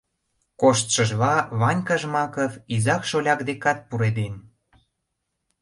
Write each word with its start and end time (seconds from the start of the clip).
Коштшыжла, 0.61 1.35
Ванька 1.59 1.95
Жмаков 2.01 2.51
изак-шоляк 2.73 3.39
декат 3.47 3.79
пуреден. 3.89 4.33